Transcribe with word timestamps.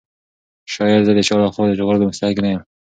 شاید 0.73 1.01
زه 1.07 1.11
د 1.15 1.19
چا 1.27 1.35
له 1.43 1.49
خوا 1.53 1.63
د 1.67 1.73
ژغورلو 1.79 2.07
مستحق 2.09 2.37
نه 2.43 2.49
یم. 2.53 2.61